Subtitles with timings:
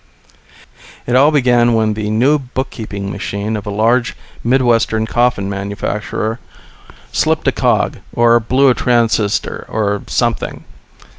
[1.05, 6.39] It all began when the new bookkeeping machine of a large Midwestern coffin manufacturer
[7.11, 10.63] slipped a cog, or blew a transistor, or something.